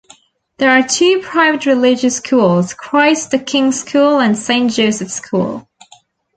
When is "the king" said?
3.29-3.71